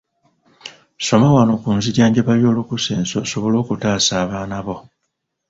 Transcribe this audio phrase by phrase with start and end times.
[1.05, 4.75] Soma wano ku nzijjanjaba y'olukusense osobole okutaasa abaana bo.